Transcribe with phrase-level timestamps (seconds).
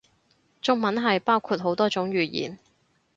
[0.63, 2.57] 中文係包括好多種語言